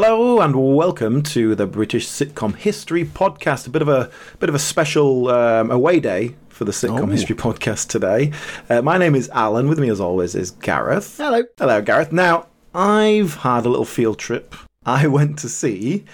[0.00, 3.66] Hello and welcome to the British Sitcom History Podcast.
[3.66, 4.08] A bit of a
[4.38, 7.06] bit of a special um, away day for the Sitcom Oh.
[7.06, 8.30] History Podcast today.
[8.70, 9.68] Uh, my name is Alan.
[9.68, 11.16] With me, as always, is Gareth.
[11.16, 11.42] Hello.
[11.58, 12.12] Hello, Gareth.
[12.12, 14.54] Now, I've had a little field trip.
[14.86, 16.04] I went to see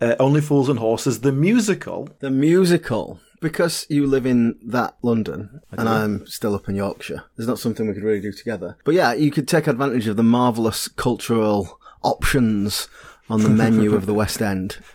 [0.00, 2.10] uh, Only Fools and Horses, the musical.
[2.20, 3.18] The musical.
[3.40, 7.88] Because you live in that London and I'm still up in Yorkshire, there's not something
[7.88, 8.76] we could really do together.
[8.84, 12.86] But yeah, you could take advantage of the marvellous cultural options
[13.30, 14.78] on the menu of the West End.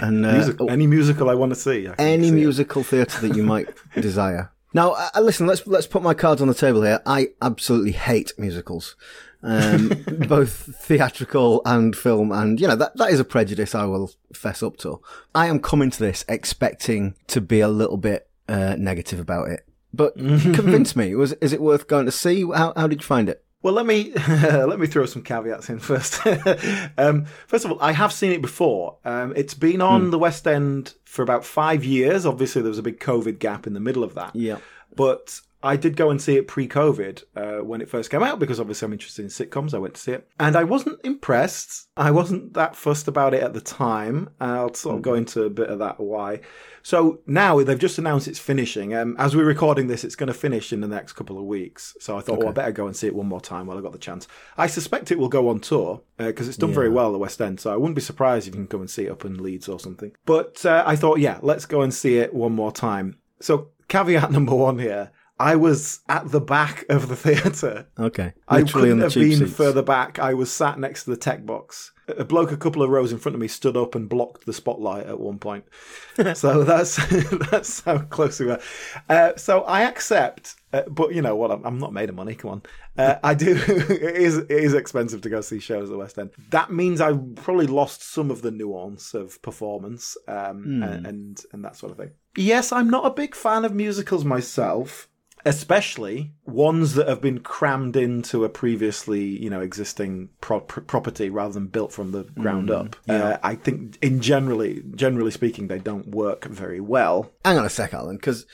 [0.00, 1.86] And uh, Music- any musical I want to see.
[2.00, 4.50] Any see musical theatre that you might desire.
[4.74, 7.00] Now, uh, uh, listen, let's let's put my cards on the table here.
[7.06, 8.96] I absolutely hate musicals,
[9.40, 9.90] um,
[10.28, 14.64] both theatrical and film, and you know that that is a prejudice I will fess
[14.64, 15.00] up to.
[15.32, 19.64] I am coming to this expecting to be a little bit uh, negative about it,
[19.94, 21.14] but convince me.
[21.14, 22.42] Was is it worth going to see?
[22.50, 23.44] How how did you find it?
[23.62, 26.24] Well, let me let me throw some caveats in first.
[26.98, 28.98] um, first of all, I have seen it before.
[29.04, 32.24] Um, it's been on the West End for about five years.
[32.24, 34.36] Obviously, there was a big COVID gap in the middle of that.
[34.36, 34.58] Yeah.
[34.94, 38.60] But I did go and see it pre-COVID uh, when it first came out because
[38.60, 39.74] obviously I'm interested in sitcoms.
[39.74, 41.88] I went to see it, and I wasn't impressed.
[41.96, 44.30] I wasn't that fussed about it at the time.
[44.40, 46.40] I'll sort of go into a bit of that why.
[46.82, 48.94] So now they've just announced it's finishing.
[48.94, 51.96] Um, as we're recording this, it's going to finish in the next couple of weeks.
[52.00, 53.80] So I thought, oh, I better go and see it one more time while I
[53.80, 54.28] got the chance.
[54.56, 57.40] I suspect it will go on tour because it's done very well at the West
[57.40, 57.60] End.
[57.60, 59.68] So I wouldn't be surprised if you can come and see it up in Leeds
[59.68, 60.12] or something.
[60.24, 63.18] But uh, I thought, yeah, let's go and see it one more time.
[63.40, 65.10] So caveat number one here.
[65.40, 67.86] I was at the back of the theatre.
[67.98, 68.32] Okay.
[68.48, 69.52] I couldn't have been seats.
[69.52, 70.18] further back.
[70.18, 71.92] I was sat next to the tech box.
[72.16, 74.52] A bloke a couple of rows in front of me stood up and blocked the
[74.54, 75.66] spotlight at one point.
[76.34, 76.96] so that's
[77.50, 78.60] that's how close we were.
[79.10, 81.50] Uh, so I accept, uh, but you know what?
[81.50, 82.34] I'm, I'm not made of money.
[82.34, 82.62] Come on,
[82.96, 83.54] uh, I do.
[83.56, 86.30] it is it is expensive to go see shows at the West End.
[86.48, 91.62] That means I probably lost some of the nuance of performance um, and, and and
[91.62, 92.12] that sort of thing.
[92.38, 95.08] Yes, I'm not a big fan of musicals myself
[95.44, 101.30] especially ones that have been crammed into a previously you know existing pro- pr- property
[101.30, 105.78] rather than built from the ground up uh, i think in generally generally speaking they
[105.78, 108.46] don't work very well Hang on a sec, Alan, because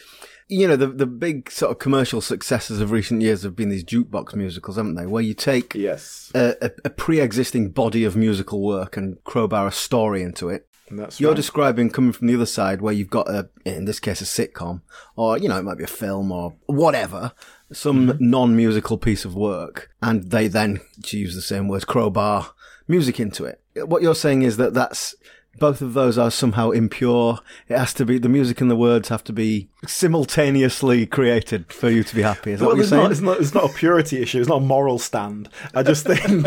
[0.49, 3.85] you know the the big sort of commercial successes of recent years have been these
[3.85, 5.07] jukebox musicals, haven't they?
[5.07, 9.73] Where you take yes a, a, a pre-existing body of musical work and crowbar a
[9.73, 10.69] story into it.
[10.91, 11.37] That's You're right.
[11.37, 14.83] describing coming from the other side, where you've got a, in this case, a sitcom,
[15.17, 17.33] or you know, it might be a film or whatever,
[17.73, 18.31] some mm-hmm.
[18.31, 22.53] non-musical piece of work, and they then, to use the same words, crowbar
[22.87, 23.61] music into it.
[23.75, 25.15] What you're saying is that that's
[25.59, 27.39] both of those are somehow impure.
[27.69, 31.91] It has to be the music and the words have to be simultaneously created for
[31.91, 32.53] you to be happy.
[32.53, 33.03] Is that well, what you're it's saying?
[33.03, 34.41] not, it's, not, it's not a purity issue.
[34.41, 35.49] It's not a moral stand.
[35.75, 36.47] I just think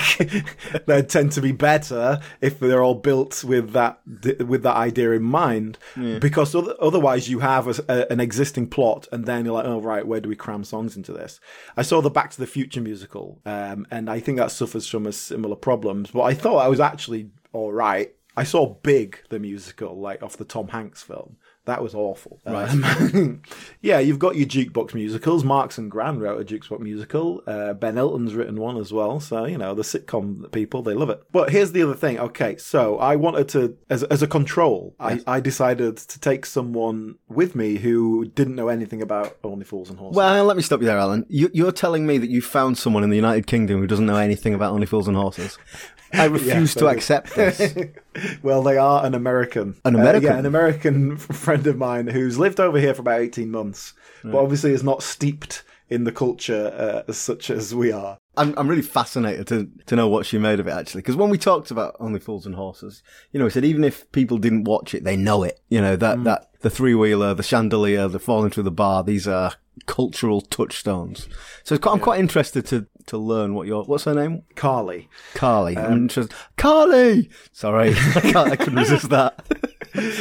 [0.86, 4.00] they tend to be better if they're all built with that
[4.40, 5.78] with that idea in mind.
[5.96, 10.06] Because otherwise, you have a, a- an existing plot, and then you're like, oh right,
[10.08, 11.40] where do we cram songs into this?
[11.76, 15.06] I saw the Back to the Future musical, um, and I think that suffers from
[15.06, 16.12] a similar problems.
[16.12, 18.14] But I thought I was actually all right.
[18.38, 21.38] I saw Big, the musical, like off the Tom Hanks film.
[21.66, 22.40] That was awful.
[22.46, 23.42] Um,
[23.82, 25.44] yeah, you've got your jukebox musicals.
[25.44, 27.44] Marks and Gran wrote a jukebox musical.
[27.46, 29.20] Uh, ben Elton's written one as well.
[29.20, 31.22] So you know the sitcom people they love it.
[31.32, 32.20] But here's the other thing.
[32.20, 37.16] Okay, so I wanted to, as as a control, I, I decided to take someone
[37.28, 40.16] with me who didn't know anything about Only Fools and Horses.
[40.16, 41.26] Well, let me stop you there, Alan.
[41.28, 44.16] You, you're telling me that you found someone in the United Kingdom who doesn't know
[44.16, 45.58] anything about Only Fools and Horses.
[46.14, 47.76] I refuse I to accept this.
[48.42, 49.76] well, they are an American.
[49.86, 50.24] An Uh, American?
[50.24, 54.36] yeah, an American friend of mine who's lived over here for about 18 months, but
[54.36, 58.17] obviously is not steeped in the culture uh, as such as we are.
[58.38, 61.02] I'm, I'm really fascinated to, to know what she made of it, actually.
[61.02, 64.10] Because when we talked about Only Fools and Horses, you know, we said even if
[64.12, 65.60] people didn't watch it, they know it.
[65.70, 69.28] You know, that, that, the three wheeler, the chandelier, the falling through the bar, these
[69.28, 69.54] are
[69.86, 71.28] cultural touchstones.
[71.64, 74.44] So it's quite, I'm quite interested to, to learn what your, what's her name?
[74.56, 75.10] Carly.
[75.34, 75.78] Carly.
[75.78, 76.36] I'm interested.
[76.58, 77.30] Carly!
[77.52, 77.90] Sorry.
[78.16, 79.46] I, can't, I couldn't resist that.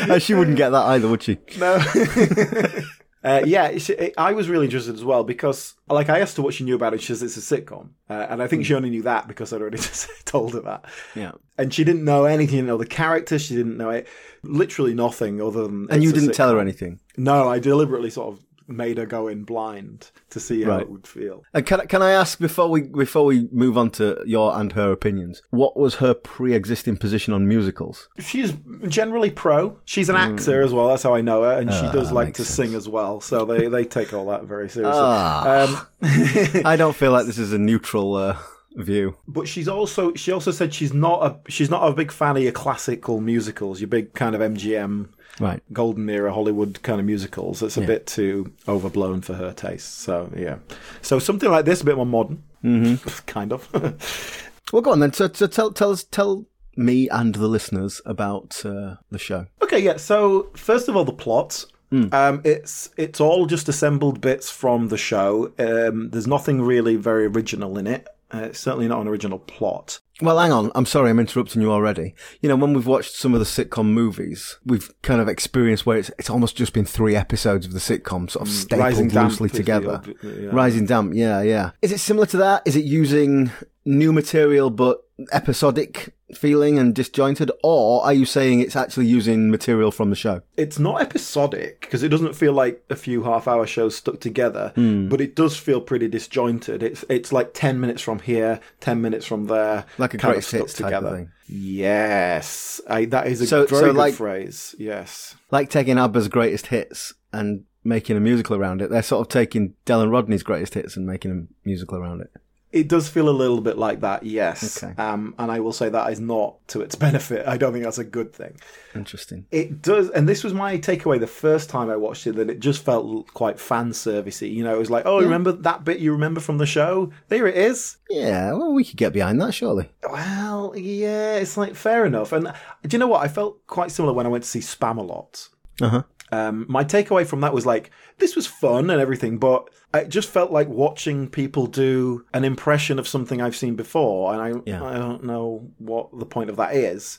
[0.09, 1.37] Uh, she wouldn't get that either, would she?
[1.59, 1.79] No.
[3.27, 6.55] Uh, yeah, it, I was really interested as well because, like, I asked her what
[6.55, 7.01] she knew about it.
[7.01, 9.61] She says it's a sitcom, uh, and I think she only knew that because I'd
[9.61, 10.85] already just told her that.
[11.17, 11.33] Yeah.
[11.59, 12.59] And she didn't know anything.
[12.59, 13.37] Didn't know the character.
[13.37, 14.07] She didn't know it.
[14.45, 15.89] Literally nothing other than.
[15.91, 17.01] And you didn't tell her anything.
[17.17, 20.83] No, I deliberately sort of made her go in blind to see how Right.
[20.83, 21.45] it would feel.
[21.55, 24.73] And can, I- can I ask before we before we move on to your and
[24.73, 28.09] her opinions, what was her pre-existing position on musicals?
[28.19, 28.55] She's
[28.89, 29.79] generally pro.
[29.85, 30.89] She's an actor as well.
[30.89, 32.71] That's how I know her, and she does like to sense.
[32.71, 33.21] sing as well.
[33.21, 35.01] So they, they take all that very seriously.
[35.03, 35.65] Ah.
[35.65, 35.87] Um,
[36.65, 38.37] I don't feel like this is a neutral uh,
[38.75, 39.17] view.
[39.27, 42.43] But she's also she also said she's not a she's not a big fan of
[42.43, 45.09] your classical musicals, your big kind of MGM
[45.39, 45.63] Right.
[45.73, 47.63] golden era Hollywood kind of musicals.
[47.63, 49.99] It's a bit too overblown for her taste.
[49.99, 50.57] So yeah,
[51.03, 53.09] so something like this, a bit more modern, mm-hmm.
[53.27, 53.69] kind of.
[54.73, 55.13] Well, go on then.
[55.13, 56.45] So, so tell tell us tell
[56.77, 59.47] me and the listeners about uh, the show.
[59.63, 59.97] Okay, yeah.
[59.97, 61.65] So first of all, the plot.
[61.93, 65.53] Um, it's it's all just assembled bits from the show.
[65.59, 68.09] Um, there's nothing really very original in it.
[68.35, 70.01] Uh, it's certainly not an original plot.
[70.23, 70.73] Well, hang on.
[70.75, 72.15] I'm sorry, I'm interrupting you already.
[72.41, 75.99] You know, when we've watched some of the sitcom movies, we've kind of experienced where
[75.99, 79.51] it's it's almost just been three episodes of the sitcom sort of stapled Rising loosely
[79.51, 80.03] together.
[80.23, 80.49] yeah.
[80.53, 81.73] Rising Damp, yeah, yeah.
[81.83, 82.63] Is it similar to that?
[82.65, 83.51] Is it using
[83.85, 84.99] new material but
[85.33, 90.43] episodic feeling and disjointed, or are you saying it's actually using material from the show?
[90.57, 95.09] It's not episodic because it doesn't feel like a few half-hour shows stuck together, Hmm.
[95.09, 96.83] but it does feel pretty disjointed.
[96.83, 100.51] It's it's like ten minutes from here, ten minutes from there, Like a kind greatest
[100.53, 101.31] hits type of thing.
[101.49, 104.75] Yes, I, that is a So- very so good like- phrase.
[104.79, 105.37] Yes.
[105.51, 108.91] Like taking ABBA's greatest hits and making a musical around it.
[108.91, 112.31] They're sort of taking Del and Rodney's greatest hits and making a musical around it.
[112.73, 114.83] It does feel a little bit like that, yes.
[114.83, 115.01] Okay.
[115.01, 117.47] Um, and I will say that is not to its benefit.
[117.47, 118.59] I don't think that's a good thing.
[118.95, 119.47] Interesting.
[119.51, 122.61] It does, and this was my takeaway the first time I watched it, that it
[122.61, 124.53] just felt quite fan servicey.
[124.53, 127.13] You know, it was like, oh, remember that bit you remember from the show?
[127.29, 127.97] There it is.
[128.11, 129.91] Yeah, well, we could get behind that, surely.
[130.09, 132.33] Well, yeah, it's like fair enough.
[132.33, 132.53] And
[132.83, 133.23] do you know what?
[133.23, 135.49] I felt quite similar when I went to see Spamalot.
[135.81, 136.03] Uh huh.
[136.33, 140.29] Um, my takeaway from that was like, this was fun and everything, but it just
[140.29, 144.83] felt like watching people do an impression of something I've seen before, and I Yeah.
[144.85, 147.19] I don't know what the point of that is.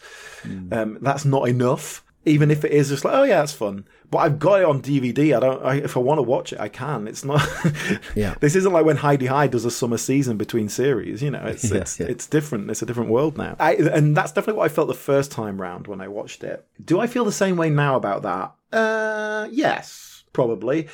[0.72, 2.04] Um, that's not enough.
[2.28, 4.82] Even if it is just like, oh yeah, it's fun, but I've got it on
[4.82, 5.36] DVD.
[5.36, 5.64] I don't.
[5.64, 7.08] I, if I want to watch it, I can.
[7.08, 7.42] It's not.
[8.16, 8.36] Yeah.
[8.40, 11.22] This isn't like when Hi-de-Hi does a summer season between series.
[11.22, 12.08] You know, it's Yeah, it's yeah.
[12.08, 12.70] it's different.
[12.72, 13.56] It's a different world now.
[13.60, 16.66] I, and that's definitely what I felt the first time round when I watched it.
[16.84, 18.54] Do I feel the same way now about that?
[18.78, 20.88] Uh, yes, probably.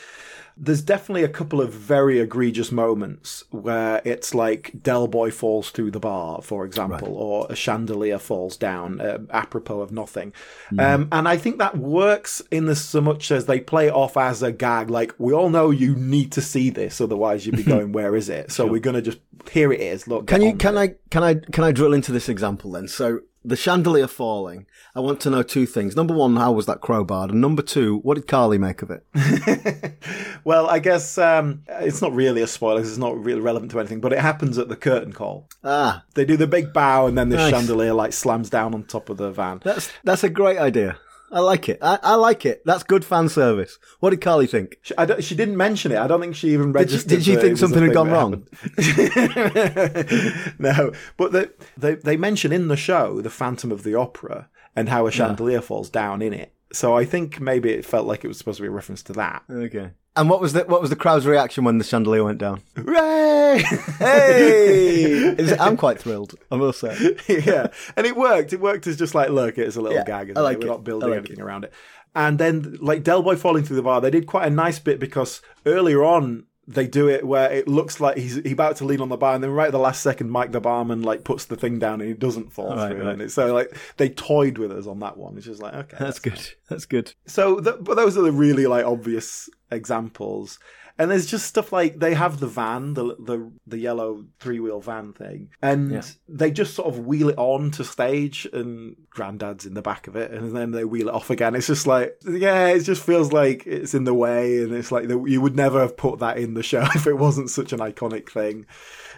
[0.56, 5.92] There's definitely a couple of very egregious moments where it's like Del Boy falls through
[5.92, 10.34] the bar, for example, or a chandelier falls down, uh, apropos of nothing.
[10.78, 14.18] Um, and I think that works in the so much as they play it off
[14.18, 14.90] as a gag.
[14.90, 18.30] Like we all know you need to see this, otherwise you'd be going, "Where is
[18.30, 19.20] it?" So we're gonna just
[19.52, 20.08] here it is.
[20.08, 22.88] Look, Can you can with I can I can I drill into this example then?
[22.88, 24.66] So the chandelier falling.
[24.96, 25.96] I want to know two things.
[25.96, 27.30] Number one, how was that crowbar?
[27.30, 29.06] And number two, what did Carly make of it?
[30.44, 33.80] well, I guess um, it's not really a spoiler 'cause it's not really relevant to
[33.80, 35.48] anything, but it happens at the curtain call.
[35.64, 37.52] Ah, They do the big bow, and then the Nice.
[37.52, 39.62] chandelier like slams down on top of the van.
[39.64, 40.98] that's that's a great idea.
[41.34, 41.80] I like it.
[41.82, 42.62] I, I like it.
[42.64, 43.80] That's good fan service.
[44.00, 44.78] What did Carly think?
[44.84, 45.98] She, she didn't mention it.
[45.98, 47.10] I don't think she even Did she, registered.
[47.10, 48.48] did she think it was a something had gone wrong?
[50.60, 54.90] no, but they, they they mention in the show the Phantom of the Opera and
[54.90, 56.54] how a chandelier falls down in it.
[56.74, 59.14] So I think maybe it felt like it was supposed to be a reference to
[59.14, 59.44] that.
[59.50, 59.92] Okay.
[60.16, 62.62] And what was the what was the crowd's reaction when the chandelier went down?
[62.76, 63.64] Hooray!
[64.00, 65.04] Hey,
[65.38, 66.36] Is- I'm quite thrilled.
[66.52, 67.16] I must say.
[67.28, 68.54] yeah, and it worked.
[68.54, 70.30] It worked as just like, look, it's a little Yeah, gag.
[70.30, 70.64] Isn't I like it?
[70.64, 71.74] We're not building like anything around it.
[72.16, 75.00] And then, like Del Boy falling through the bar, they did quite a nice bit
[75.00, 79.02] because earlier on they do it where it looks like he's he about to lean
[79.02, 81.46] on the bar, and then right at the last second, Mike the barman like puts
[81.46, 83.04] the thing down and he doesn't fall Right, through.
[83.04, 83.14] right.
[83.14, 85.36] And it's, so like they toyed with us on that one.
[85.38, 86.40] It's just like okay, That's good.
[86.70, 87.14] That's good.
[87.26, 90.58] so, th- but those are the really like obvious examples.
[90.98, 94.80] And there's just stuff like they have the van, the the the yellow three wheel
[94.80, 96.04] van thing, and Yeah.
[96.30, 100.16] they just sort of wheel it on to stage, and Grandad's in the back of
[100.16, 101.56] it, and then they wheel it off again.
[101.56, 105.08] It's just like, yeah, it just feels like it's in the way, and it's like
[105.08, 107.80] the, you would never have put that in the show if it wasn't such an
[107.80, 108.66] iconic thing.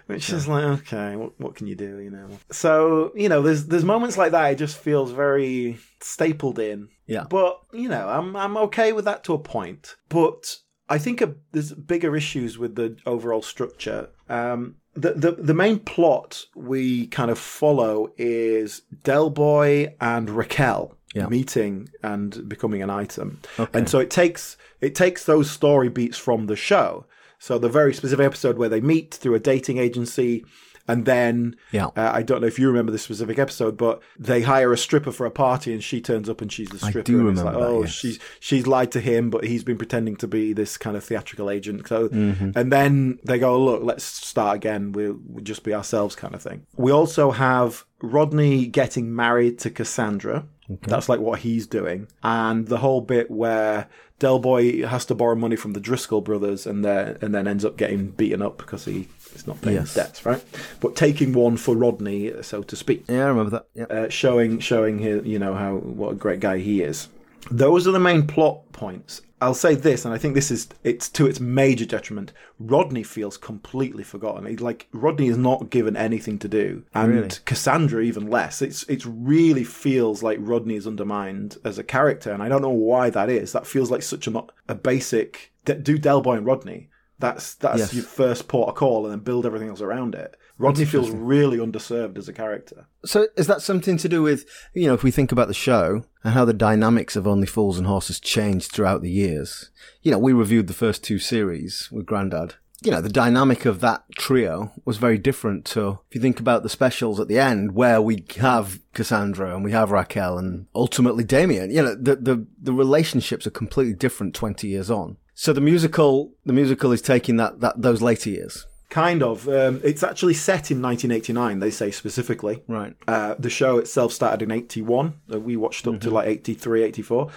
[0.07, 2.27] Which is like, okay, what, what can you do, you know?
[2.51, 4.51] So, you know, there's there's moments like that.
[4.51, 6.89] It just feels very stapled in.
[7.07, 7.25] Yeah.
[7.29, 9.95] But you know, I'm I'm okay with that to a point.
[10.09, 14.09] But I think a, there's bigger issues with the overall structure.
[14.29, 20.95] Um, the, the the main plot we kind of follow is Del Boy and Raquel
[21.13, 21.27] Yeah.
[21.27, 23.77] meeting and becoming an item, Okay.
[23.77, 27.05] and so it takes it takes those story beats from the show.
[27.39, 30.45] So the very specific episode where they meet through a dating agency.
[30.87, 31.87] And then Yeah.
[31.87, 35.11] uh, I don't know if you remember this specific episode, but they hire a stripper
[35.11, 37.05] for a party, and she turns up and she's the I stripper.
[37.05, 37.91] do and remember like, that, oh, yes.
[37.91, 41.49] she's she's lied to him, but he's been pretending to be this kind of theatrical
[41.49, 41.87] agent.
[41.87, 42.51] So, Mm-hmm.
[42.55, 44.91] and then they go, look, let's start again.
[44.91, 46.65] We'll, we'll just be ourselves, kind of thing.
[46.77, 50.45] We also have Rodney getting married to Cassandra.
[50.87, 53.87] That's like what he's doing, and the whole bit where
[54.17, 57.63] Del Boy has to borrow money from the Driscoll brothers, and then and then ends
[57.63, 59.93] up getting beaten up because he He's not paying Yes.
[59.93, 60.43] his debts, right?
[60.79, 63.65] But taking one for Rodney, so to speak Yeah, I remember that.
[63.75, 63.83] Yeah.
[63.85, 67.09] uh, showing showing here, you know how what a great guy he is.
[67.51, 69.21] Those are the main plot points.
[69.41, 72.31] I'll say this, and I think this is it's to its major detriment.
[72.57, 74.45] Rodney feels completely forgotten.
[74.47, 77.29] He, like Rodney is not given anything to do, and Really?
[77.43, 78.61] Cassandra even less.
[78.61, 82.69] It's it really feels like Rodney is undermined as a character, and I don't know
[82.69, 83.51] why that is.
[83.51, 86.89] That feels like such a a basic do Del Boy and Rodney.
[87.33, 87.93] That's that's Yes.
[87.93, 90.37] your first port of call, and then build everything else around it.
[90.57, 92.87] Rodney feels really underserved as a character.
[93.03, 96.05] So is that something to do with, you know, if we think about the show
[96.23, 99.69] and how the dynamics of Only Fools and Horses changed throughout the years?
[100.01, 102.55] You know, we reviewed the first two series with Grandad.
[102.83, 106.61] You know, the dynamic of that trio was very different to, if you think about
[106.63, 111.23] the specials at the end, where we have Cassandra and we have Raquel and ultimately
[111.23, 111.69] Damien.
[111.71, 115.17] You know, the, the, the relationships are completely different 20 years on.
[115.35, 118.65] So the musical, the musical is taking that, that, those later years.
[118.89, 119.47] Kind of.
[119.49, 122.63] Um, it's actually set in 1989, they say specifically.
[122.67, 122.95] Right.
[123.07, 125.13] Uh, the show itself started in 81.
[125.31, 126.15] Uh, we watched up to Mm-hmm.
[126.15, 127.29] like 83, 84.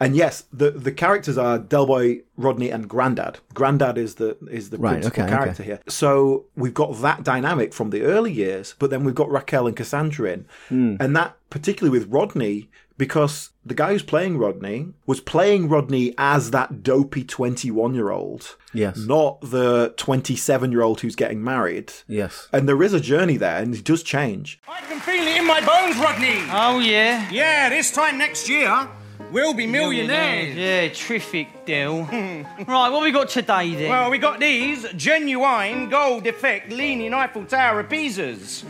[0.00, 3.38] And yes, the the characters are Delboy, Rodney, and Grandad.
[3.54, 5.78] Grandad is the is the Right, principal okay, character here.
[5.88, 9.76] So we've got that dynamic from the early years, but then we've got Raquel and
[9.76, 10.96] Cassandra in, Hmm.
[10.98, 16.50] and that particularly with Rodney because the guy who's playing Rodney was playing Rodney as
[16.52, 18.96] that dopey twenty one year old, Yes.
[18.98, 21.92] not the twenty seven year old who's getting married.
[22.06, 22.48] Yes.
[22.52, 24.60] And there is a journey there, and it does change.
[24.68, 26.38] I can feel it in my bones, Rodney.
[26.52, 27.28] Oh, yeah.
[27.30, 28.88] Yeah, this time next year,
[29.32, 30.54] we'll be millionaires.
[30.56, 32.02] Yeah, terrific, Del.
[32.68, 33.88] right, what we got today then?
[33.90, 38.64] Well, we got these genuine gold effect leaning Eiffel Tower of Pisas.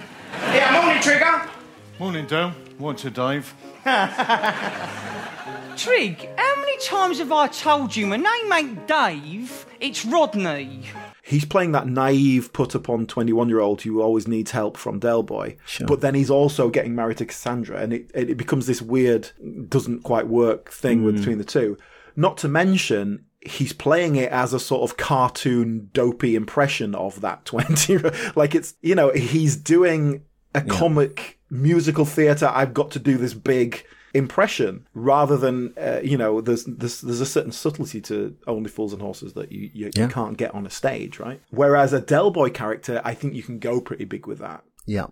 [0.53, 1.49] Yeah, morning, Trigger.
[1.99, 2.53] Morning, Dale.
[2.79, 3.55] What's it, Dave?
[5.77, 10.85] Trig, how many times have I told you my name ain't Dave, it's Rodney?
[11.21, 15.23] He's playing that naive put upon 21 year old who always needs help from del
[15.23, 15.59] Delboy.
[15.87, 19.33] But then he's also getting married to Cassandra, and it, it becomes this weird,
[19.69, 21.21] doesn't quite work thing with, hmm.
[21.21, 21.77] between the two.
[22.17, 27.45] Not to mention, he's playing it as a sort of cartoon, dopey impression of that
[27.45, 27.99] 20.
[28.35, 30.25] like it's, you know, he's doing
[30.55, 32.51] a comic musical theatre.
[32.53, 37.21] I've got to do this big impression rather than uh, you know there's, there's there's
[37.21, 40.05] a certain subtlety to only fools and horses that you, you, Yeah.
[40.05, 43.43] you can't get on a stage right whereas a del boy character i think you
[43.43, 45.07] can go pretty big with that Yeah.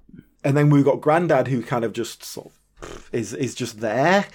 [0.44, 4.26] and then we've got grandad who kind of just sort of is is just there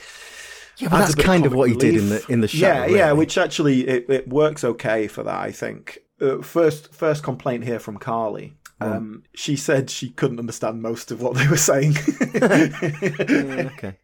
[0.80, 2.68] Yeah, but that's kind of comic what he did in the in the show.
[2.68, 7.24] yeah yeah which actually it, it works okay for that i think uh, first first
[7.24, 11.58] complaint here from carly um, she said she couldn't understand most of what they were
[11.58, 11.96] saying.
[12.36, 13.98] okay.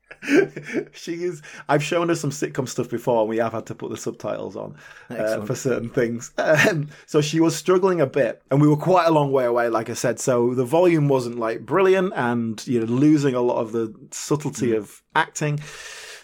[0.93, 1.41] she is.
[1.67, 4.55] I've shown her some sitcom stuff before, and we have had to put the subtitles
[4.55, 4.75] on
[5.09, 6.31] uh, for certain things.
[6.37, 9.69] Um, so she was struggling a bit, and we were quite a long way away,
[9.69, 10.19] like I said.
[10.19, 14.67] So the volume wasn't like brilliant, and you know, losing a lot of the subtlety
[14.67, 14.77] Mm.
[14.77, 15.59] of acting.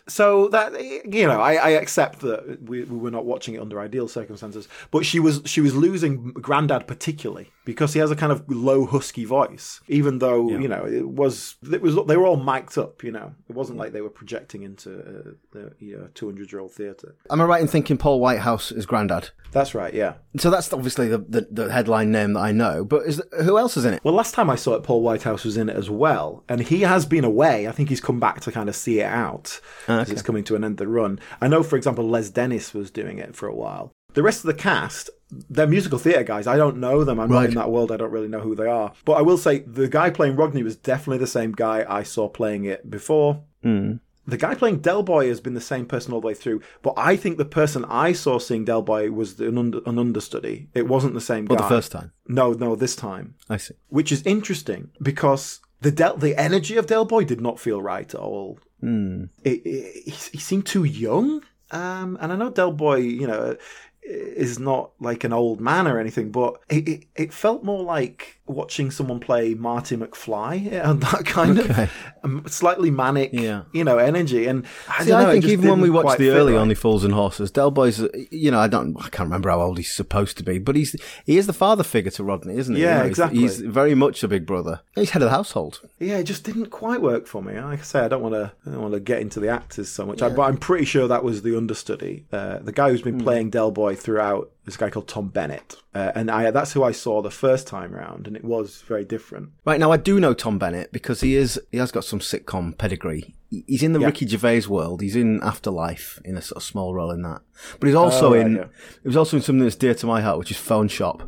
[0.07, 3.79] So that you know, I, I accept that we, we were not watching it under
[3.79, 8.31] ideal circumstances, but she was she was losing Grandad particularly because he has a kind
[8.31, 9.79] of low husky voice.
[9.87, 13.03] Even though you know it was it was they were all mic'd up.
[13.03, 16.51] You know, it wasn't like they were projecting into uh, the you know two hundred
[16.51, 17.15] year old theatre.
[17.29, 19.29] Am I right in thinking Paul Whitehouse is Grandad?
[19.51, 19.93] That's right.
[19.93, 20.15] Yeah.
[20.37, 22.83] So that's obviously the, the, the headline name that I know.
[22.83, 24.03] But is who else is in it?
[24.03, 26.81] Well, last time I saw it, Paul Whitehouse was in it as well, and he
[26.81, 27.67] has been away.
[27.67, 30.55] I think he's come back to kind of see it out as it's coming to
[30.55, 31.19] an end of the run.
[31.39, 33.91] I know, for example, Les Dennis was doing it for a while.
[34.13, 35.11] The rest of the cast,
[35.49, 36.47] they're musical theatre guys.
[36.47, 37.19] I don't know them.
[37.19, 37.91] I'm not in that world.
[37.91, 38.93] I don't really know who they are.
[39.05, 42.27] But I will say the guy playing Rodney was definitely the same guy I saw
[42.29, 43.43] playing it before.
[43.63, 46.93] The guy playing Del Boy has been the same person all the way through, but
[46.97, 50.69] I think the person I saw seeing Del Boy was an, under, an understudy.
[50.75, 51.55] It wasn't the same guy.
[51.55, 52.11] Well, the first time.
[52.27, 53.73] No, no, this time I see.
[53.87, 58.13] which is interesting because the Del- the energy of Del Boy did not feel right
[58.13, 58.59] at all.
[58.83, 63.57] It, it, he, he seemed too young, um, and I know Del Boy, you know,
[64.01, 68.38] is not like an old man or anything, but it, it, it felt more like
[68.49, 71.83] watching someone play Marty McFly and that kind Okay.
[71.83, 71.91] of
[72.23, 73.63] um, slightly manic, Yeah.
[73.73, 74.47] you know, energy.
[74.47, 76.59] And I, See, know, I think even when we watched the early right.
[76.59, 78.01] Only Fools and Horses, Del Boy's,
[78.31, 80.95] you know, I don't, I can't remember how old he's supposed to be, but he's
[81.25, 82.81] he is the father figure to Rodney, isn't he?
[82.81, 83.39] Yeah, You know, he's- exactly.
[83.39, 84.81] He's very much a big brother.
[84.95, 85.81] He's head of the household.
[85.99, 87.59] Yeah, it just didn't quite work for me.
[87.59, 89.89] Like I say, I don't want to, I don't want to get into the actors
[89.89, 92.25] so much, I, but I'm pretty sure that was the understudy.
[92.31, 95.75] Uh, the guy who's been playing Del Boy throughout is a guy called Tom Bennett,
[95.93, 99.03] uh, and I that's who I saw the first time round, and it was very
[99.03, 99.49] different.
[99.65, 102.77] Right now, I do know Tom Bennett because he is he has got some sitcom
[102.77, 103.35] pedigree.
[103.49, 104.05] He's in the Yeah.
[104.07, 105.01] Ricky Gervais world.
[105.01, 107.41] He's in Afterlife in a sort of small role in that,
[107.79, 108.65] but he's also Oh, right, in yeah.
[109.01, 111.21] he was also in something that's dear to my heart, which is Phone Shop.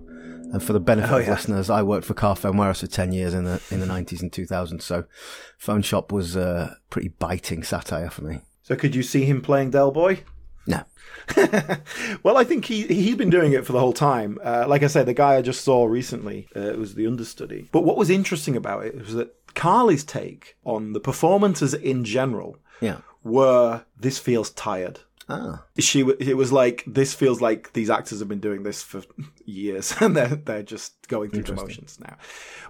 [0.53, 3.33] And for the benefit Oh, of listeners, I worked for Carphone Warehouse for 10 years
[3.33, 4.81] in the, in the 90s and 2000s.
[4.81, 5.05] So
[5.57, 8.39] Phone Shop was a pretty biting satire for me.
[8.61, 10.23] So could you see him playing Del Boy?
[10.67, 10.83] No.
[12.23, 14.37] well, I think he he's been doing it for the whole time.
[14.43, 17.69] Uh, like I said, the guy I just saw recently uh, was the understudy.
[17.71, 22.57] But what was interesting about it was that Carly's take on the performances in general
[22.79, 22.97] Yeah.
[23.23, 24.99] were this feels tired.
[25.31, 25.63] Ah.
[25.79, 29.01] She it was like this feels like these actors have been doing this for
[29.45, 32.17] years and they're they're just going through the motions now,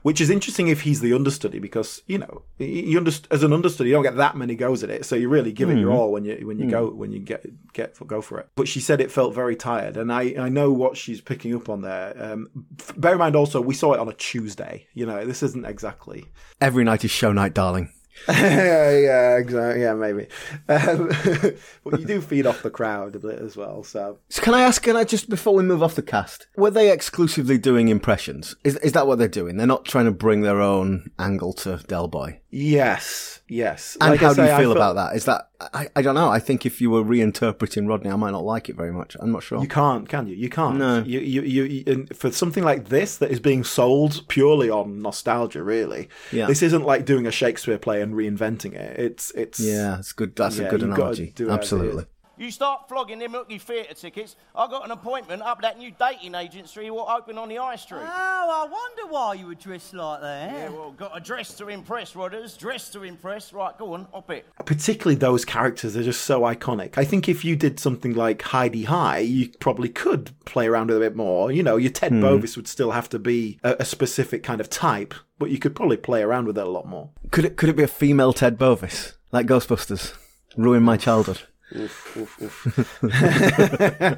[0.03, 3.89] which is interesting if he's the understudy because you know you underst- as an understudy
[3.89, 6.11] you don't get that many goes at it, so you really give it your all
[6.11, 8.47] when you when you go when you get get go for it.
[8.55, 11.69] But she said it felt very tired, and I I know what she's picking up
[11.69, 12.13] on there.
[12.17, 12.49] Um,
[12.95, 14.87] bear in mind also we saw it on a Tuesday.
[14.93, 16.25] You know this isn't exactly
[16.59, 17.91] Every night is show night, darling.
[18.27, 19.81] Yeah, yeah, exactly.
[19.81, 20.27] Yeah, maybe.
[20.67, 21.07] Um,
[21.83, 23.83] but you do feed off the crowd a bit as well.
[23.83, 26.71] So So can I ask, can I just, before we move off the cast, were
[26.71, 28.55] they exclusively doing impressions?
[28.63, 29.57] Is, is that what they're doing?
[29.57, 32.39] They're not trying to bring their own angle to Del Boy?
[32.53, 33.97] yes, yes.
[34.01, 35.15] And Like I how do you say, I feel about that?
[35.15, 36.29] Is that, I, I don't know.
[36.29, 39.15] I think if you were reinterpreting Rodney, I might not like it very much.
[39.19, 39.61] I'm not sure.
[39.61, 40.35] You can't, can you?
[40.35, 40.77] You can't.
[40.77, 41.01] No.
[41.01, 45.63] You, you, you, you for something like this that is being sold purely on nostalgia,
[45.63, 46.09] really.
[46.31, 46.47] Yeah.
[46.47, 48.99] This isn't like doing a Shakespeare play and reinventing it.
[48.99, 49.59] It's, it's.
[49.59, 50.35] yeah, it's good.
[50.35, 51.33] That's Yeah, a good analogy.
[51.35, 52.05] do it as it Absolutely.
[52.41, 54.35] You start flogging them looky theatre tickets.
[54.55, 58.01] I got an appointment up that new dating agency what open on the high street.
[58.01, 60.51] Oh, I wonder why you were dressed like that.
[60.51, 62.57] Yeah, well, got a dress to impress, Rodders.
[62.57, 63.53] Dress to impress.
[63.53, 64.47] Right, go on, up it.
[64.65, 66.97] Particularly those characters are just so iconic.
[66.97, 71.05] I think if you did something like Hi-de-Hi, you probably could play around with it
[71.05, 71.51] a bit more.
[71.51, 72.21] You know, your Ted hmm.
[72.21, 75.75] Bovis would still have to be a, a specific kind of type, but you could
[75.75, 77.09] probably play around with it a lot more.
[77.31, 79.13] Could it, could it be a female Ted Bovis?
[79.31, 80.13] Like Ghostbusters?
[80.55, 81.41] Ruin my childhood.
[81.75, 83.03] Oof, oof, oof.
[83.03, 84.17] I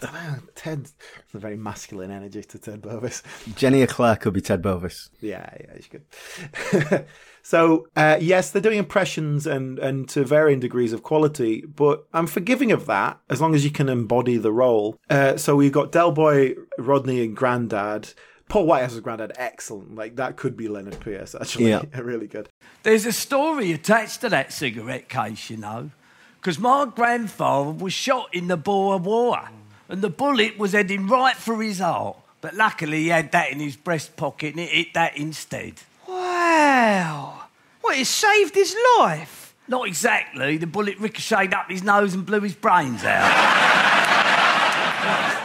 [0.00, 0.38] don't know.
[0.56, 0.90] Ted,
[1.32, 3.22] a very masculine energy to Ted Bovis.
[3.54, 5.10] Jenny Eclair could be Ted Bovis.
[5.20, 7.06] Yeah, yeah, she's good.
[7.42, 12.26] so, uh, yes, they're doing impressions and, and to varying degrees of quality, but I'm
[12.26, 14.98] forgiving of that as long as you can embody the role.
[15.08, 18.12] Uh, so we've got Del Boy, Rodney, and Grandad.
[18.54, 19.96] Paul Whitehouse's Grandad, excellent.
[19.96, 21.70] Like, that could be Lennard Pearce, actually.
[21.70, 21.82] Yeah.
[21.96, 22.48] really good.
[22.84, 25.90] There's a story attached to that cigarette case, you know,
[26.36, 29.40] because my grandfather was shot in the Boer War,
[29.88, 32.16] and the bullet was heading right for his heart.
[32.40, 35.74] But luckily, he had that in his breast pocket, and it hit that instead.
[36.06, 37.46] Wow.
[37.80, 39.56] What, it saved his life?
[39.66, 40.58] Not exactly.
[40.58, 43.80] The bullet ricocheted up his nose and blew his brains out.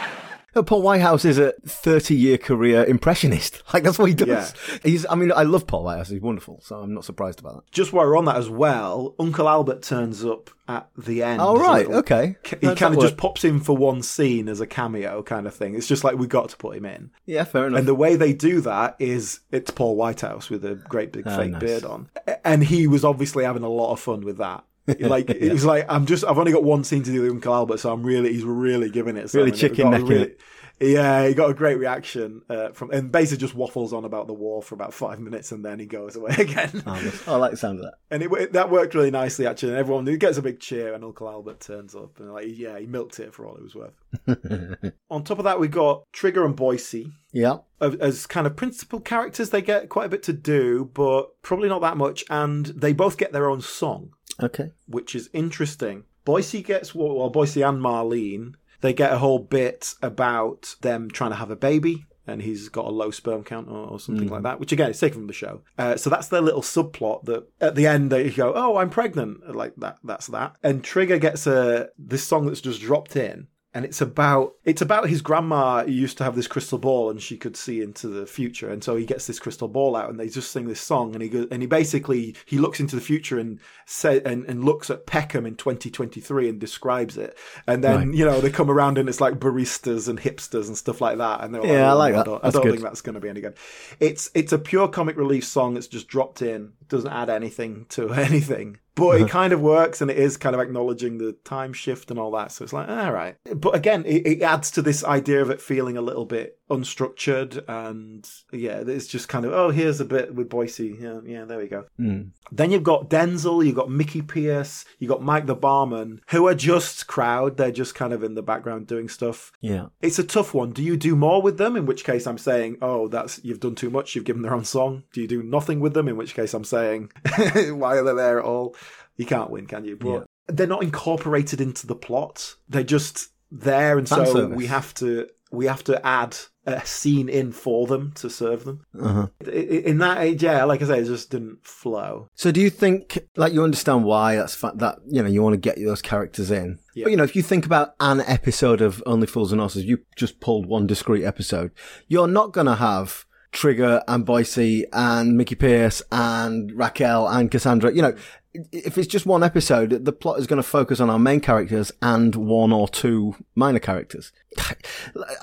[0.54, 3.62] Paul Whitehouse is a 30 year career impressionist.
[3.72, 4.28] Like, that's what he does.
[4.72, 4.78] Yeah.
[4.82, 6.08] He's, I mean, I love Paul Whitehouse.
[6.08, 6.60] He's wonderful.
[6.62, 7.70] So I'm not surprised about that.
[7.70, 11.40] Just while we're on that as well, Uncle Albert turns up at the end.
[11.40, 11.86] Oh, right.
[11.86, 12.36] little- Okay.
[12.60, 15.74] He kind of just pops in for one scene as a cameo kind of thing.
[15.76, 17.10] It's just like we got to put him in.
[17.26, 17.78] Yeah, fair enough.
[17.78, 21.36] And the way they do that is it's Paul Whitehouse with a great big Oh,
[21.36, 21.60] fake nice.
[21.60, 22.08] beard on.
[22.44, 24.64] And he was obviously having a lot of fun with that.
[24.98, 27.54] Like it was like I'm just I've only got one scene to do with Uncle
[27.54, 29.32] Albert, so I'm really he's really giving it.
[29.34, 30.40] Really chicken necking really- it.
[30.82, 34.32] Yeah, he got a great reaction uh, from, and basically just waffles on about the
[34.32, 36.82] war for about five minutes, and then he goes away again.
[36.86, 37.94] Oh, I like the sound of that.
[38.10, 39.72] And it, that worked really nicely, actually.
[39.72, 42.78] And everyone it gets a big cheer, and Uncle Albert turns up, and like, yeah,
[42.78, 43.92] he milked it for all it was worth.
[45.10, 47.58] On top of that, we got Trigger and Boycie Yeah.
[48.00, 49.50] as kind of principal characters.
[49.50, 52.24] They get quite a bit to do, but probably not that much.
[52.30, 54.72] And they both get their own song, Okay.
[54.86, 56.04] which is interesting.
[56.26, 58.54] Boycie gets well, well Boycie and Marlene.
[58.80, 62.06] They get a whole bit about them trying to have a baby.
[62.26, 65.00] And he's got a low sperm count or, or something like that, which again is
[65.00, 65.62] taken from the show.
[65.76, 67.24] Uh, so that's their little subplot.
[67.24, 69.98] That at the end they go, "Oh, I'm pregnant," like that.
[70.04, 70.54] That's that.
[70.62, 75.08] And Trigger gets a this song that's just dropped in, and it's about it's about
[75.08, 78.26] his grandma who used to have this crystal ball and she could see into the
[78.26, 78.68] future.
[78.68, 81.22] And so he gets this crystal ball out and they just sing this song and
[81.22, 84.90] he goes and he basically he looks into the future and say and, and looks
[84.90, 87.38] at Peckham in 2023 and describes it.
[87.66, 88.14] And then Right.
[88.18, 91.44] you know they come around and it's like baristas and hipsters and stuff like that.
[91.44, 92.26] And they're like, Yeah, I "Oh, like that.
[92.26, 93.54] don't, That's I don't think that's going to be any good.
[94.00, 98.12] It's it's a pure comic relief song that's just dropped in doesn't add anything to
[98.14, 99.28] anything but it uh-huh.
[99.28, 102.52] kind of works and it is kind of acknowledging the time shift and all that.
[102.52, 103.36] So it's like all right.
[103.54, 107.62] But again it, it adds to this idea of it feeling a little bit unstructured
[107.68, 111.58] and yeah it's just kind of oh here's a bit with boycie yeah yeah there
[111.58, 112.22] we go hmm.
[112.52, 116.54] then you've got denzel you've got mickey pearce you've got mike the barman who are
[116.54, 119.86] just crowd they're just kind of in the background doing stuff Yeah.
[120.00, 120.70] it's a tough one.
[120.70, 121.76] Do you do more with them?
[121.76, 124.14] In which case, I'm saying, oh, that's you've done too much.
[124.14, 125.02] You've given their own song.
[125.12, 126.08] Do you do nothing with them?
[126.08, 127.10] In which case, I'm saying,
[127.54, 128.76] why are they there at all?
[129.16, 129.96] You can't win, can you?
[129.96, 132.54] But they're not incorporated into the plot.
[132.68, 134.56] They're just there, and Fan so service.
[134.56, 136.36] we have to we have to add
[136.66, 138.84] a scene in for them to serve them.
[139.00, 139.26] Uh-huh.
[139.46, 142.28] I- In that age, yeah, like I say, it just didn't flow.
[142.34, 145.54] So do you think, like, you understand why that's fa- that you know you want
[145.54, 146.78] to get those characters in?
[146.94, 147.04] Yeah.
[147.04, 149.98] But you know, if you think about an episode of Only Fools and Horses, you
[150.16, 151.72] just pulled one discrete episode.
[152.08, 157.92] You're not going to have Trigger and Boycie and Mickey Pearce and Raquel and Cassandra.
[157.92, 158.14] You know,
[158.52, 161.92] if it's just one episode, the plot is going to focus on our main characters
[162.02, 164.32] and one or two minor characters.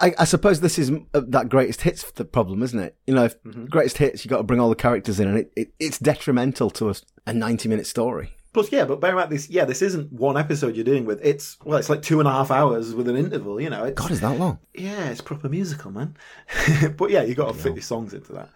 [0.01, 2.97] I, I suppose this is uh, that greatest hits the problem, isn't it?
[3.07, 3.35] You know, if
[3.69, 6.69] greatest hits, you got to bring all the characters in, and it, it, it's detrimental
[6.71, 8.33] to a, a ninety-minute story.
[8.53, 9.49] Plus, yeah, but bear in mind this.
[9.49, 11.19] Yeah, this isn't one episode you're dealing with.
[11.23, 13.61] It's well, it's like two and a half hours with an interval.
[13.61, 14.59] You know, it's, God, is that long?
[14.73, 16.17] yeah, it's proper musical, man.
[16.97, 18.49] but yeah, you got to fit your songs into that.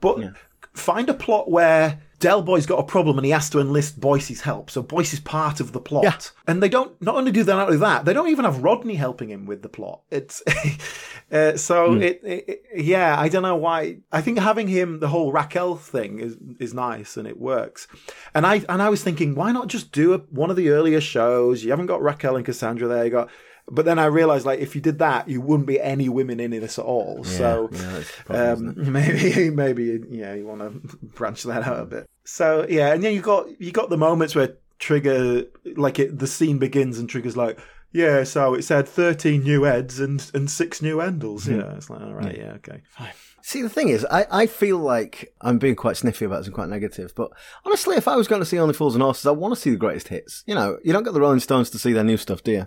[0.00, 0.32] But
[0.72, 4.40] find a plot where Del Boy's got a problem and he has to enlist Boycie's
[4.40, 4.70] help.
[4.70, 6.02] So Boyce is part of the plot.
[6.04, 6.18] Yeah.
[6.48, 8.96] And they don't, not only do they not do that, they don't even have Rodney
[8.96, 10.00] helping him with the plot.
[10.10, 10.42] It's,
[11.32, 13.98] uh, so it, it, it- yeah, I don't know why.
[14.12, 17.86] I think having him, the whole Raquel thing is, is nice and it works.
[18.34, 21.00] And I, and I was thinking, why not just do a, one of the earlier
[21.00, 21.62] shows?
[21.64, 23.04] You haven't got Raquel and Cassandra there.
[23.04, 23.30] You got,
[23.70, 26.50] but then I realized, like, if you did that, you wouldn't be any women in
[26.50, 27.24] this at all.
[27.24, 32.06] so yeah, problem, um, maybe, maybe, yeah, you want to branch that out a bit.
[32.24, 35.44] So yeah, and then you got you got the moments where Trigger,
[35.76, 37.58] like, it, the scene begins and Trigger's like,
[37.90, 41.48] yeah, so it said thirteen new heads and and six new Endels.
[41.48, 43.12] Yeah, it's like, all right, yeah, okay, fine.
[43.48, 46.54] See, the thing is, I, I feel like I'm being quite sniffy about this and
[46.54, 47.30] quite negative, but
[47.64, 49.70] honestly, if I was going to see Only Fools and Horses, I want to see
[49.70, 50.44] the greatest hits.
[50.46, 52.66] You know, you don't get the Rolling Stones to see their new stuff, do you?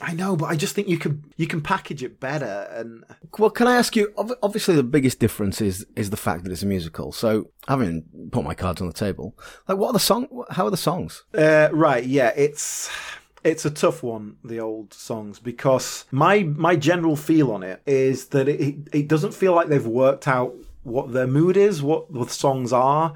[0.00, 3.02] I know, but I just think you can you can package it better and
[3.40, 4.14] Well, can I ask you?
[4.40, 7.10] Obviously, the biggest difference is is the fact that it's a musical.
[7.10, 10.28] So, having put my cards on the table, like, what are the song?
[10.50, 11.24] How are the songs?
[11.34, 12.88] Uh, right, yeah, it's
[13.44, 18.26] it's a tough one, the old songs, because my my general feel on it is
[18.28, 22.26] that it it doesn't feel like they've worked out what their mood is, what the
[22.26, 23.14] songs are,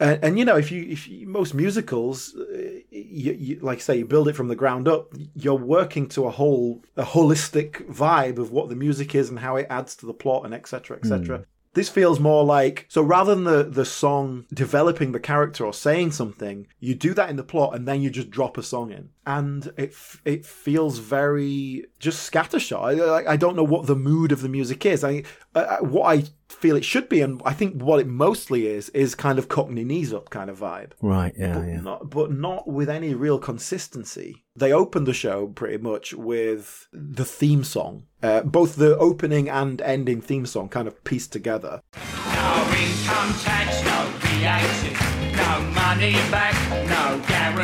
[0.00, 2.56] and, and you know, if you if you, most musicals, uh,
[2.90, 6.26] you, you, like I say, you build it from the ground up, you're working to
[6.26, 10.06] a whole a holistic vibe of what the music is and how it adds to
[10.06, 10.96] the plot and etc.
[10.96, 11.44] etc.
[11.74, 16.12] This feels more like so rather than the, the song developing the character or saying
[16.12, 19.10] something, you do that in the plot and then you just drop a song in,
[19.26, 22.80] and it it feels very just scattershot.
[23.00, 25.02] I, I- I don't know what the mood of the music is.
[25.04, 28.88] I uh, what I feel it should be, and I think what it mostly is
[28.90, 31.34] is kind of Cockney knees up kind of vibe Right.
[31.36, 31.64] Yeah.
[31.66, 31.80] Yeah.
[31.80, 34.44] not, but not with any real consistency.
[34.54, 39.82] They opened the show pretty much with the theme song, uh, both the opening and
[39.82, 41.80] ending theme song, kind of pieced together.
[41.94, 46.54] No income tax, no VAT, no money back,
[46.88, 47.55] no guarantee.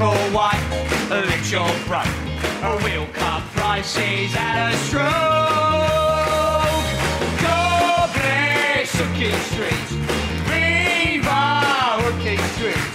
[0.00, 0.64] Or white,
[1.52, 2.06] your broke.
[2.82, 5.04] We'll cut prices at a stroke.
[7.42, 8.90] God bless
[9.52, 9.88] Street.
[10.48, 12.00] Viva
[12.54, 12.86] Street.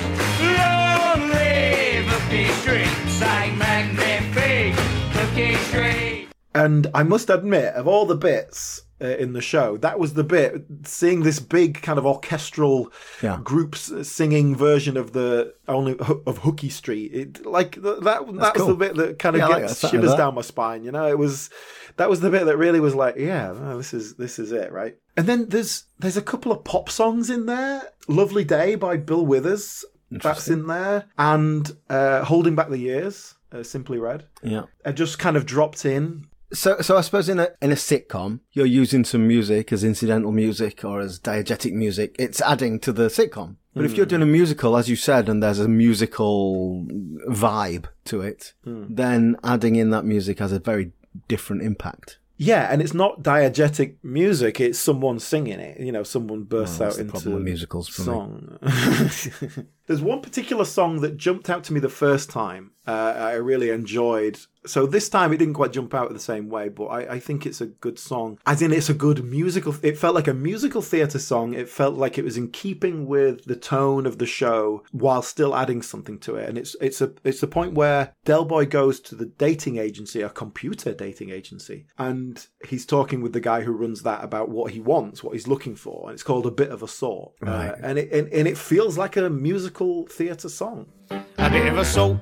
[0.57, 2.89] Long live Hooky Street.
[3.07, 4.73] Say magnifique
[5.13, 6.29] Hooky Street.
[6.55, 10.23] And I must admit, of all the bits uh, in the show, that was the
[10.23, 13.39] bit seeing this big kind of orchestral Yeah.
[13.43, 17.13] groups singing version of the only of Hooky Street.
[17.13, 18.67] It, like th- that, that was cool.
[18.67, 20.83] the bit that kind of Yeah, I like gets shivers down my spine.
[20.83, 21.49] You know, it was
[21.97, 24.71] that was the bit that really was like, yeah, oh, this is this is it,
[24.71, 24.97] right?
[25.17, 27.81] And then there's there's a couple of pop songs in there.
[28.07, 33.63] "Lovely Day" by Bill Withers, that's in there, and uh, "Holding Back the Years," uh,
[33.63, 34.25] Simply Red.
[34.43, 34.63] Yeah.
[34.85, 38.39] I just kind of dropped in So, so I suppose in a in a sitcom,
[38.53, 42.15] you're using some music as incidental music or as diegetic music.
[42.17, 43.57] It's adding to the sitcom.
[43.75, 44.11] But if you're hmm.
[44.11, 46.87] doing a musical, as you said, and there's a musical
[47.27, 48.85] vibe to it, hmm.
[48.89, 50.93] then adding in that music has a very
[51.27, 52.19] different impact.
[52.37, 55.79] Yeah, and it's not diegetic music; it's someone singing it.
[55.79, 58.57] You know, someone bursts out into musicals song.
[59.87, 62.71] There's one particular song that jumped out to me the first time.
[62.87, 64.39] Uh, I really enjoyed.
[64.65, 67.45] So this time it didn't quite jump out the same way, but I, I think
[67.45, 68.39] it's a good song.
[68.45, 69.75] As in, it's a good musical.
[69.83, 71.53] It felt like a musical theatre song.
[71.53, 75.55] It felt like it was in keeping with the tone of the show while still
[75.55, 76.49] adding something to it.
[76.49, 80.21] And it's it's a it's the point where Del Boy goes to the dating agency,
[80.21, 84.73] a computer dating agency, and he's talking with the guy who runs that about what
[84.73, 87.33] he wants, what he's looking for, and it's called a bit of a sort.
[87.39, 87.69] Right.
[87.69, 90.87] Uh, and it and, and it feels like a musical theatre song.
[91.09, 92.19] a bit of a salt.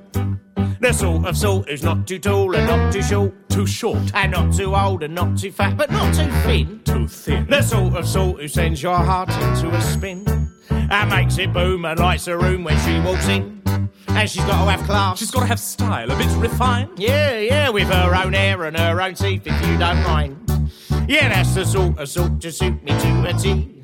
[0.83, 3.31] The sort of sort who's not too tall and not too short.
[3.47, 4.11] Too short.
[4.13, 6.81] And not too old and not too fat, but not too thin.
[6.83, 7.47] Too thin.
[7.49, 10.25] The sort of sort who sends your heart into a spin.
[10.69, 13.61] And makes it boom and lights the room when she walks in.
[14.09, 15.19] And she's got to have class.
[15.19, 16.99] She's got to have style, a bit refined.
[16.99, 20.69] Yeah, yeah, with her own hair and her own teeth, if you don't mind.
[21.07, 23.83] Yeah, that's the sort of sort to suit me to a T.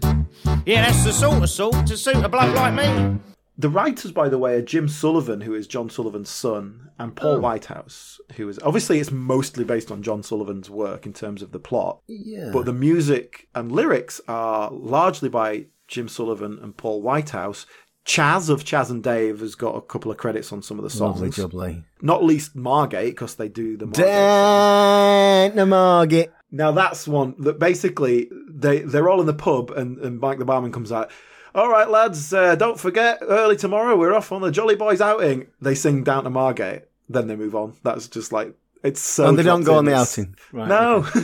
[0.65, 3.19] Yeah, that's the sort of sort to suit a bloke like me.
[3.59, 7.35] The writers, by the way, are Jim Sullivan, who is John Sullivan's son, and Paul
[7.35, 7.39] Oh.
[7.41, 11.59] Whitehouse, who is obviously it's mostly based on John Sullivan's work in terms of the
[11.59, 11.99] plot.
[12.07, 12.51] Yeah.
[12.53, 17.65] But the music and lyrics are largely by Jim Sullivan and Paul Whitehouse.
[18.05, 20.89] Chas of Chas and Dave has got a couple of credits on some of the
[20.89, 21.19] songs.
[21.21, 21.83] Lovely jubbly.
[22.01, 24.05] Not least Margate, because they do the Margate.
[24.05, 26.29] Dan the Margate.
[26.49, 30.45] Now that's one that basically they they're all in the pub and, and Mike the
[30.45, 31.11] barman comes out.
[31.59, 35.47] All right, lads, uh, don't forget early tomorrow we're off on the Jolly Boys outing.
[35.59, 37.73] They sing down to Margate, then they move on.
[37.83, 39.27] That's just like it's so.
[39.27, 40.37] And they don't go in, on the outing.
[40.53, 41.05] Right, no,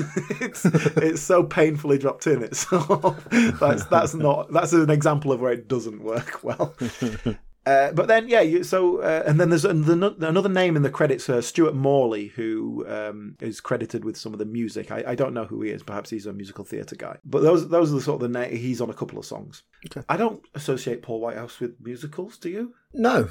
[0.41, 2.43] it's it's so painfully dropped in.
[2.43, 2.65] It's
[3.61, 6.75] that's that's not that's an example of where it doesn't work well.
[7.65, 10.89] Uh, but then, yeah, you, so uh, and then there's an- another name in the
[10.89, 14.91] credits, uh, Stuart Morley, who um, is credited with some of the music.
[14.91, 15.81] I, I don't know who he is.
[15.81, 17.17] Perhaps he's a musical theatre guy.
[17.25, 19.63] But those those are the sort of the na- he's on a couple of songs.
[20.09, 22.37] I don't associate Paul Whitehouse with musicals.
[22.37, 22.73] Do you?
[22.97, 23.27] No.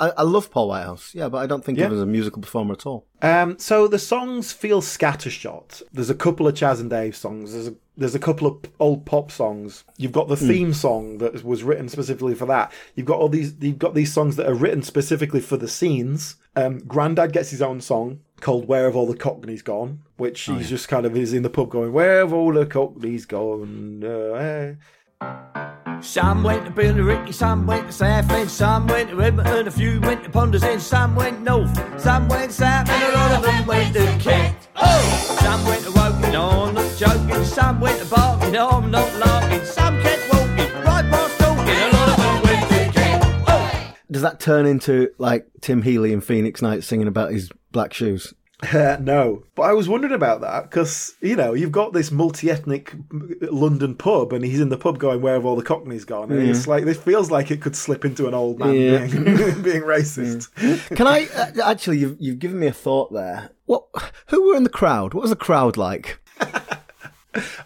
[0.00, 1.84] I, I love Paul Whitehouse, yeah, but I don't think Yeah.
[1.86, 3.06] of him as a musical performer at all.
[3.22, 5.82] Um, so the songs feel scattershot.
[5.92, 7.52] There's a couple of Chas and Dave songs.
[7.52, 9.84] There's a there's a couple of old pop songs.
[9.96, 12.70] You've got the theme song that was written specifically for that.
[12.94, 13.54] You've got all these.
[13.60, 16.36] You've got these songs that are written specifically for the scenes.
[16.56, 20.68] Um, Grandad gets his own song called "Where Have All the Cockneys Gone," which he's
[20.68, 24.74] just kind of is in the pub going, "Where have all the Cockneys gone?" Uh,
[25.22, 30.00] eh." Some went to Billericay, some went to Southend, some went to Edmonton, a few
[30.00, 33.66] went to Ponders End, some went north, some went south, and a lot of them
[33.66, 34.56] went to Kent.
[34.76, 35.36] Oh!
[35.40, 39.12] Some went to Woking, no, I'm not joking, some went to Barking, no, I'm not
[39.16, 43.44] larking, some kept walking, right past talking, a lot of them went to Kent.
[43.48, 43.94] Oh!
[44.10, 48.32] Does that turn into like Tim Healy in Phoenix Night singing about his black shoes?
[48.62, 52.94] Uh, no, but I was wondering about that because you know you've got this multi-ethnic
[53.42, 56.48] London pub, and he's in the pub going, "Where have all the Cockneys gone?" And
[56.48, 59.06] it's like this feels like it could slip into an old man Yeah.
[59.06, 59.24] being,
[59.62, 60.48] being racist.
[60.96, 61.98] Can I uh, actually?
[61.98, 63.50] You've you've given me a thought there.
[63.66, 63.84] What?
[64.28, 65.12] Who were in the crowd?
[65.12, 66.18] What was the crowd like?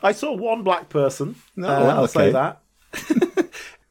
[0.03, 1.37] I saw one black person.
[1.55, 2.13] No, uh, I'll okay.
[2.13, 2.61] say that.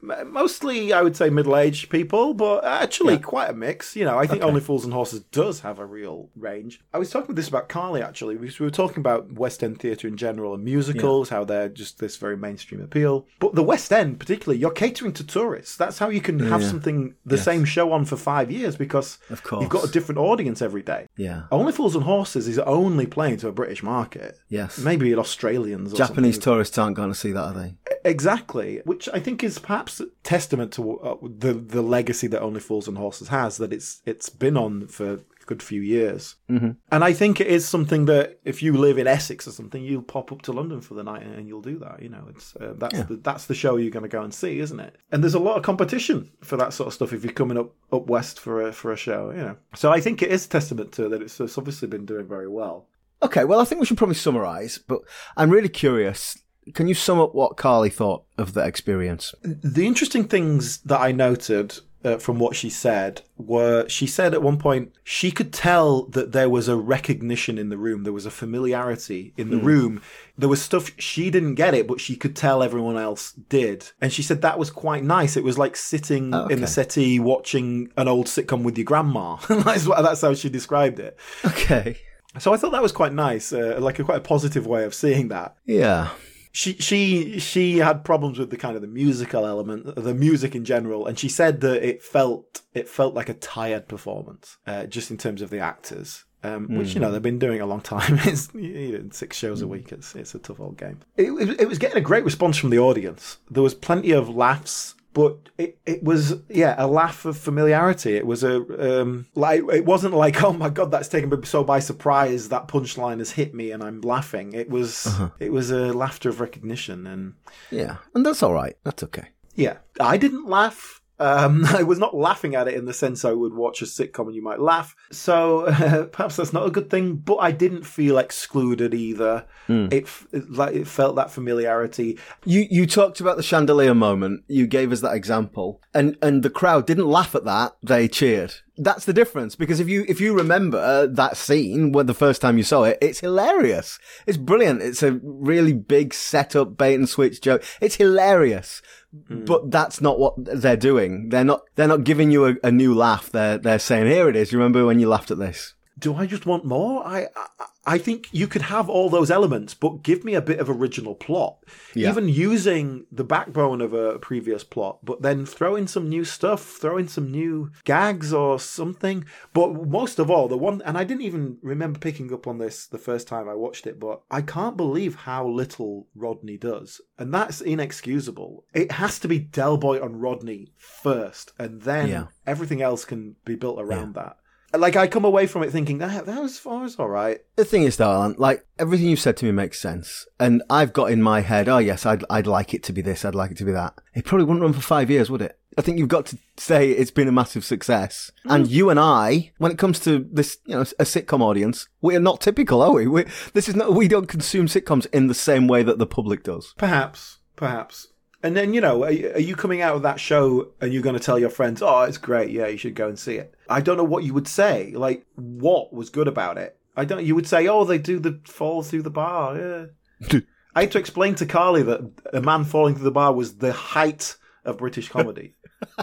[0.02, 3.96] Mostly, I would say middle-aged people, but actually quite a mix.
[3.96, 6.80] You know, I think Only Fools and Horses does have a real range.
[6.92, 9.78] I was talking with this about Carly actually, because we were talking about West End
[9.78, 13.26] theatre in general and musicals, how they're just this very mainstream appeal.
[13.38, 15.76] But the West End, particularly, you're catering to tourists.
[15.76, 19.42] That's how you can have something the same show on for five years because Of
[19.42, 19.62] course.
[19.62, 21.06] you've got a different audience every day.
[21.16, 21.42] Yeah.
[21.50, 24.38] Only Fools and Horses is only playing to a British market.
[24.48, 24.78] Yes.
[24.78, 27.74] Maybe Australians or Japanese tourists aren't going to see that, are they?
[28.04, 32.60] Exactly, which I think is perhaps a testament to uh, the the legacy that Only
[32.60, 33.56] Fools and Horses has.
[33.56, 36.72] That it's it's been on for a good few years, mm-hmm.
[36.92, 40.02] and I think it is something that if you live in Essex or something, you'll
[40.02, 42.02] pop up to London for the night and you'll do that.
[42.02, 44.60] You know, it's uh, that's the, that's the show you're going to go and see,
[44.60, 44.96] isn't it?
[45.10, 47.72] And there's a lot of competition for that sort of stuff if you're coming up
[47.90, 49.30] up west for a for a show.
[49.30, 51.22] You know, so I think it is testament to that.
[51.22, 52.86] It's, it's obviously been doing very well.
[53.22, 55.02] Okay, well, I think we should probably summarise, but
[55.36, 56.38] I'm really curious.
[56.74, 59.34] Can you sum up what Carly thought of the experience?
[59.42, 64.42] the interesting things that I noted uh, from what she said were she said at
[64.42, 68.24] one point she could tell that there was a recognition in the room, there was
[68.24, 70.00] a familiarity in the room.
[70.38, 73.90] There was stuff she didn't get it, but she could tell everyone else did.
[74.00, 75.36] And she said that was quite nice.
[75.36, 79.36] It was like sitting Oh, in the settee watching an old sitcom with your grandma.
[79.48, 81.18] that's, what, that's how she described it.
[81.44, 81.98] Okay.
[82.38, 84.94] So I thought that was quite nice, uh, like a quite a positive way of
[84.94, 86.10] seeing that Yeah.
[86.52, 90.64] She she she had problems with the kind of the musical element, the music in
[90.64, 95.10] general, and she said that it felt it felt like a tired performance, uh, just
[95.10, 96.24] in terms of the actors.
[96.42, 98.18] Um, Which you know they've been doing a long time.
[98.24, 99.92] It's you know, six shows a week.
[99.92, 101.00] It's it's a tough old game.
[101.16, 103.38] It, it, it was getting a great response from the audience.
[103.50, 108.14] There was plenty of laughs, but it, it was yeah a laugh of familiarity.
[108.16, 111.64] It was a um, like it wasn't like oh my god that's taken me so
[111.64, 114.52] by surprise that punchline has hit me and I'm laughing.
[114.52, 117.34] It was it was a laughter of recognition and
[117.70, 117.96] Yeah.
[118.14, 118.76] And that's all right.
[118.84, 119.28] That's okay.
[119.54, 120.99] yeah I didn't laugh.
[121.20, 124.26] Um, I was not laughing at it in the sense I would watch a sitcom
[124.26, 124.96] and you might laugh.
[125.12, 127.16] So uh, perhaps that's not a good thing.
[127.16, 129.46] But I didn't feel excluded either.
[129.92, 132.18] It, it like it felt that familiarity.
[132.44, 134.42] You you talked about the chandelier moment.
[134.48, 137.76] You gave us that example, and and the crowd didn't laugh at that.
[137.82, 138.54] They cheered.
[138.76, 142.56] That's the difference because if you if you remember that scene when the first time
[142.56, 143.98] you saw it, it's hilarious.
[144.26, 144.80] It's brilliant.
[144.80, 147.62] It's a really big setup bait and switch joke.
[147.80, 148.80] It's hilarious.
[149.14, 149.44] Mm.
[149.44, 151.30] But that's not what they're doing.
[151.30, 151.62] They're not.
[151.74, 153.30] They're not giving you a, a new laugh.
[153.30, 154.52] They're they're saying, "Here it is.
[154.52, 157.06] You remember when you laughed at this?" Do I just want more?
[157.06, 157.46] I, I
[157.86, 161.14] I think you could have all those elements, but give me a bit of original
[161.14, 161.64] plot.
[161.94, 162.10] Yeah.
[162.10, 166.62] Even using the backbone of a previous plot, but then throw in some new stuff,
[166.62, 169.24] throw in some new gags or something.
[169.54, 172.86] But most of all, the one, and I didn't even remember picking up on this
[172.86, 177.00] the first time I watched it, but I can't believe how little Rodney does.
[177.18, 178.66] And that's inexcusable.
[178.74, 182.26] It has to be Del Boy on Rodney first, and then Yeah.
[182.46, 184.36] everything else can be built around that.
[184.72, 187.40] Like I come away from it thinking that that was, that was all right.
[187.56, 190.92] The thing is, though, Allen, like everything you've said to me makes sense, and I've
[190.92, 193.50] got in my head, oh yes, I'd I'd like it to be this, I'd like
[193.50, 193.94] it to be that.
[194.14, 195.58] It probably wouldn't run for five years, would it?
[195.78, 198.32] I think you've got to say it's been a massive success.
[198.44, 198.54] Mm.
[198.54, 202.16] And you and I, when it comes to this, you know, a sitcom audience, we
[202.16, 203.06] are not typical, are we?
[203.06, 203.94] we this is not.
[203.94, 206.74] We don't consume sitcoms in the same way that the public does.
[206.76, 208.08] Perhaps, perhaps.
[208.42, 211.02] And then you know, are, you- are you coming out of that show and you're
[211.02, 213.54] going to tell your friends, "Oh, it's great, yeah, you should go and see it."
[213.68, 214.92] I don't know what you would say.
[214.94, 216.76] Like, what was good about it?
[216.96, 217.24] I don't.
[217.24, 219.90] You would say, "Oh, they do the fall through the bar."
[220.30, 220.40] Yeah.
[220.74, 222.00] I had to explain to Carly that
[222.32, 225.54] a man falling through the bar was the height of British comedy.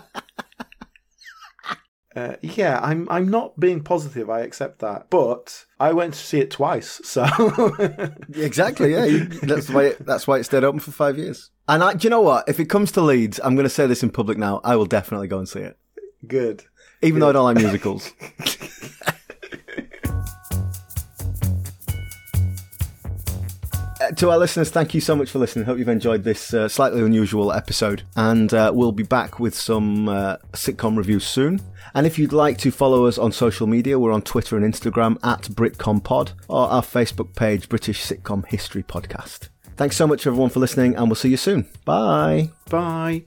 [2.15, 4.27] Uh, yeah, I'm I'm not being positive.
[4.27, 7.23] I accept that, but I went to see it twice, so
[8.33, 8.93] Exactly.
[8.93, 9.83] Yeah, you- that's why.
[9.87, 11.51] It, that's why it stayed open for five years.
[11.69, 12.47] And I, do you know what?
[12.47, 14.61] If it comes to Leeds, I'm going to say this in public now.
[14.63, 15.77] I will definitely go and see it,
[16.25, 16.63] good.
[17.01, 18.13] even though I don't like musicals.
[23.99, 25.65] Uh, To our listeners, thank you so much for listening.
[25.65, 28.03] Hope you've enjoyed this uh, slightly unusual episode.
[28.15, 31.59] And uh, we'll be back with some uh, sitcom reviews soon.
[31.95, 35.17] And if you'd like to follow us on social media, we're on Twitter and Instagram
[35.23, 39.49] at BritComPod or our Facebook page, British Sitcom History Podcast.
[39.77, 41.67] Thanks so much, everyone, for listening, and we'll see you soon.
[41.85, 42.49] Bye.
[42.69, 43.25] Bye.